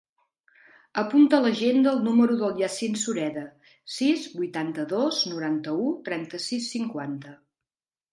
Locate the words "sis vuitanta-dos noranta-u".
3.97-5.93